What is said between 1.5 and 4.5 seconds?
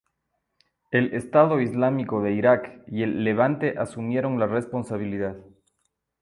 Islámico de Irak y el Levante asumieron la